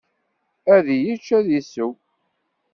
Ad 0.75 0.87
yečč, 1.03 1.27
ad 1.37 1.47
isew. 1.59 1.91